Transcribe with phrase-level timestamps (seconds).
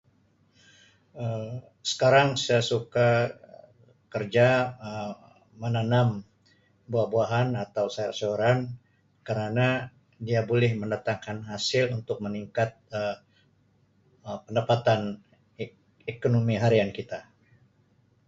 [1.23, 1.51] Um
[1.91, 3.09] Sekarang saya suka
[4.13, 4.49] kerja
[4.89, 5.13] Um
[5.61, 6.09] menanam
[6.91, 8.59] buah-buahan atau sayur-sayuran
[9.27, 9.67] kerana
[10.27, 13.17] dia boleh mendatangkan hasil untuk meningkat Um
[14.49, 15.01] pendapatan
[15.63, 17.19] e-ekonomi harian kita.